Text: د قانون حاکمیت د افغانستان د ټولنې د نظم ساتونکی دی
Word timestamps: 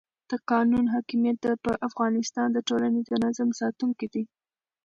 د 0.29 0.31
قانون 0.51 0.85
حاکمیت 0.93 1.37
د 1.41 1.47
افغانستان 1.89 2.47
د 2.53 2.57
ټولنې 2.67 3.01
د 3.05 3.11
نظم 3.23 3.49
ساتونکی 3.61 4.07
دی 4.13 4.23